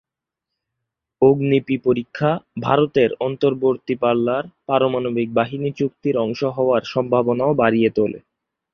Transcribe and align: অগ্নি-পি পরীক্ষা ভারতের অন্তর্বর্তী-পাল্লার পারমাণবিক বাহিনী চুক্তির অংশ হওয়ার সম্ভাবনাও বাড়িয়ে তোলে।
অগ্নি-পি 1.21 1.75
পরীক্ষা 1.77 2.31
ভারতের 2.61 3.09
অন্তর্বর্তী-পাল্লার 3.19 4.43
পারমাণবিক 4.67 5.27
বাহিনী 5.33 5.69
চুক্তির 5.71 6.15
অংশ 6.17 6.41
হওয়ার 6.57 6.83
সম্ভাবনাও 6.85 7.51
বাড়িয়ে 7.53 7.89
তোলে। 7.89 8.19